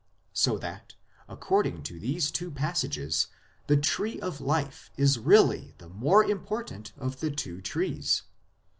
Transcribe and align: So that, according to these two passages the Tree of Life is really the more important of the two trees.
So 0.33 0.57
that, 0.57 0.95
according 1.29 1.83
to 1.83 1.99
these 1.99 2.31
two 2.31 2.49
passages 2.49 3.27
the 3.67 3.77
Tree 3.77 4.19
of 4.19 4.41
Life 4.41 4.89
is 4.97 5.19
really 5.19 5.75
the 5.77 5.89
more 5.89 6.25
important 6.27 6.91
of 6.97 7.19
the 7.19 7.29
two 7.29 7.61
trees. 7.61 8.23